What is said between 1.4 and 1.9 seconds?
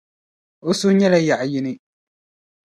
yini.